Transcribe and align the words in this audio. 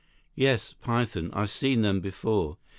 "Yes. 0.33 0.73
Python. 0.81 1.29
I've 1.31 1.51
seen 1.51 1.83
them 1.83 1.99
before. 1.99 2.57